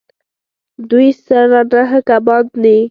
دوی 0.89 1.09
سره 1.25 1.59
نهه 1.71 1.99
کبان 2.09 2.43
دي 2.61 2.77